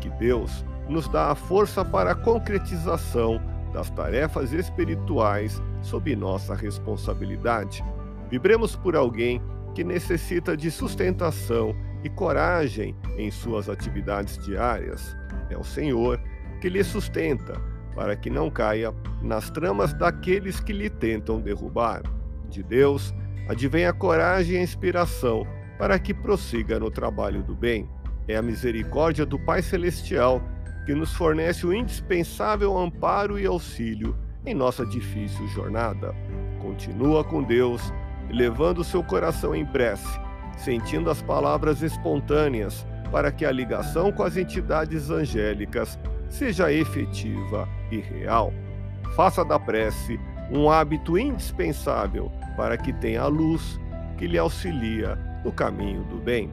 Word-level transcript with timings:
que 0.00 0.10
Deus 0.10 0.64
nos 0.88 1.08
dá 1.08 1.30
a 1.30 1.34
força 1.34 1.84
para 1.84 2.12
a 2.12 2.14
concretização 2.14 3.40
das 3.72 3.90
tarefas 3.90 4.52
espirituais 4.52 5.62
sob 5.82 6.14
nossa 6.16 6.54
responsabilidade. 6.54 7.84
Vibremos 8.28 8.74
por 8.74 8.96
alguém 8.96 9.40
que 9.74 9.84
necessita 9.84 10.56
de 10.56 10.70
sustentação 10.70 11.74
e 12.02 12.10
coragem 12.10 12.96
em 13.16 13.30
suas 13.30 13.68
atividades 13.68 14.38
diárias. 14.38 15.16
É 15.48 15.56
o 15.56 15.64
Senhor 15.64 16.20
que 16.60 16.68
lhe 16.68 16.82
sustenta 16.82 17.60
para 17.94 18.16
que 18.16 18.30
não 18.30 18.50
caia 18.50 18.94
nas 19.22 19.50
tramas 19.50 19.92
daqueles 19.92 20.60
que 20.60 20.72
lhe 20.72 20.88
tentam 20.88 21.40
derrubar. 21.40 22.02
De 22.48 22.62
Deus 22.62 23.14
advém 23.48 23.86
a 23.86 23.92
coragem 23.92 24.56
e 24.56 24.58
a 24.58 24.62
inspiração 24.62 25.46
para 25.78 25.98
que 25.98 26.14
prossiga 26.14 26.78
no 26.78 26.90
trabalho 26.90 27.42
do 27.42 27.54
bem. 27.54 27.88
É 28.28 28.36
a 28.36 28.42
misericórdia 28.42 29.26
do 29.26 29.38
Pai 29.38 29.62
Celestial 29.62 30.42
que 30.86 30.94
nos 30.94 31.12
fornece 31.12 31.66
o 31.66 31.72
indispensável 31.72 32.76
amparo 32.76 33.38
e 33.38 33.46
auxílio 33.46 34.16
em 34.44 34.54
nossa 34.54 34.84
difícil 34.86 35.46
jornada. 35.48 36.14
Continua 36.60 37.22
com 37.24 37.42
Deus, 37.42 37.92
levando 38.30 38.84
seu 38.84 39.02
coração 39.02 39.54
em 39.54 39.64
prece, 39.64 40.18
sentindo 40.56 41.10
as 41.10 41.22
palavras 41.22 41.82
espontâneas 41.82 42.86
para 43.10 43.32
que 43.32 43.44
a 43.44 43.50
ligação 43.50 44.12
com 44.12 44.22
as 44.22 44.36
entidades 44.36 45.10
angélicas 45.10 45.98
seja 46.28 46.72
efetiva 46.72 47.68
e 47.90 47.98
real. 47.98 48.52
Faça 49.16 49.44
da 49.44 49.58
prece 49.58 50.18
um 50.50 50.70
hábito 50.70 51.18
indispensável 51.18 52.30
para 52.56 52.76
que 52.76 52.92
tenha 52.92 53.22
a 53.22 53.26
luz 53.26 53.80
que 54.16 54.26
lhe 54.26 54.38
auxilia 54.38 55.16
no 55.44 55.52
caminho 55.52 56.04
do 56.04 56.16
bem. 56.16 56.50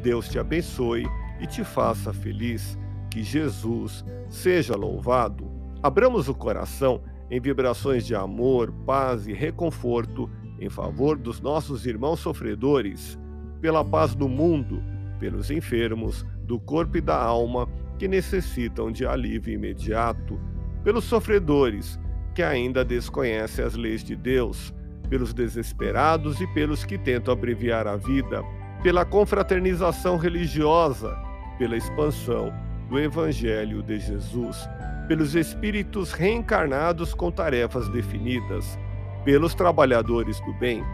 Deus 0.00 0.28
te 0.28 0.38
abençoe 0.38 1.06
e 1.40 1.46
te 1.46 1.62
faça 1.64 2.12
feliz. 2.12 2.78
Que 3.10 3.22
Jesus 3.22 4.04
seja 4.28 4.76
louvado. 4.76 5.50
Abramos 5.82 6.28
o 6.28 6.34
coração 6.34 7.02
em 7.30 7.40
vibrações 7.40 8.06
de 8.06 8.14
amor, 8.14 8.72
paz 8.86 9.26
e 9.26 9.32
reconforto 9.32 10.30
em 10.60 10.68
favor 10.68 11.16
dos 11.16 11.40
nossos 11.40 11.86
irmãos 11.86 12.20
sofredores, 12.20 13.18
pela 13.60 13.84
paz 13.84 14.14
do 14.14 14.28
mundo, 14.28 14.82
pelos 15.18 15.50
enfermos 15.50 16.24
do 16.44 16.58
corpo 16.58 16.98
e 16.98 17.00
da 17.00 17.20
alma 17.20 17.68
que 17.98 18.08
necessitam 18.08 18.90
de 18.90 19.06
alívio 19.06 19.54
imediato, 19.54 20.40
pelos 20.82 21.04
sofredores 21.04 21.98
que 22.34 22.42
ainda 22.42 22.84
desconhecem 22.84 23.64
as 23.64 23.74
leis 23.74 24.02
de 24.02 24.16
Deus, 24.16 24.74
pelos 25.08 25.34
desesperados 25.34 26.40
e 26.40 26.46
pelos 26.48 26.84
que 26.84 26.96
tentam 26.96 27.32
abreviar 27.34 27.86
a 27.86 27.96
vida, 27.96 28.42
pela 28.82 29.04
confraternização 29.04 30.16
religiosa, 30.16 31.16
pela 31.58 31.76
expansão 31.76 32.52
do 32.88 32.98
Evangelho 32.98 33.82
de 33.82 33.98
Jesus 33.98 34.68
pelos 35.10 35.34
espíritos 35.34 36.12
reencarnados 36.12 37.14
com 37.14 37.32
tarefas 37.32 37.88
definidas, 37.88 38.78
pelos 39.24 39.56
trabalhadores 39.56 40.38
do 40.42 40.52
bem, 40.52 40.84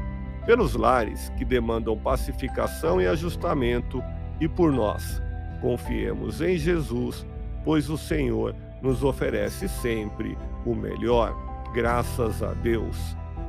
pelos 0.47 0.74
lares 0.74 1.30
que 1.36 1.44
demandam 1.44 1.98
pacificação 1.98 2.98
e 2.98 3.06
ajustamento, 3.06 4.03
e 4.41 4.48
por 4.48 4.72
nós. 4.72 5.20
Confiemos 5.60 6.41
em 6.41 6.56
Jesus, 6.56 7.26
pois 7.62 7.91
o 7.91 7.98
Senhor 7.98 8.56
nos 8.80 9.04
oferece 9.04 9.68
sempre 9.68 10.38
o 10.64 10.74
melhor. 10.74 11.36
Graças 11.74 12.42
a 12.42 12.54
Deus. 12.54 12.97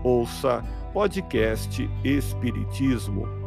Ouça 0.03 0.61
podcast 0.93 1.89
Espiritismo. 2.03 3.46